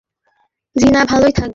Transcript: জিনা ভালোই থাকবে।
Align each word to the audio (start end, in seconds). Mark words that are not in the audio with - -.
জিনা 0.75 1.01
ভালোই 1.05 1.31
থাকবে। 1.31 1.49